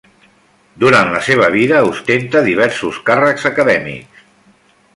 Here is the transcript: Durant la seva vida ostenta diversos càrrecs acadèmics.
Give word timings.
Durant 0.83 1.11
la 1.15 1.19
seva 1.27 1.49
vida 1.55 1.81
ostenta 1.89 2.41
diversos 2.47 2.99
càrrecs 3.11 3.47
acadèmics. 3.51 4.25